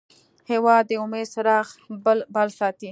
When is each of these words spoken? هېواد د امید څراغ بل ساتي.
هېواد 0.51 0.83
د 0.87 0.91
امید 1.03 1.27
څراغ 1.33 1.67
بل 2.35 2.47
ساتي. 2.59 2.79